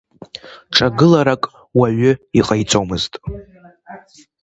[0.75, 1.43] Ҿагыларак
[1.77, 3.13] уаҩы иҟаиҵомызт.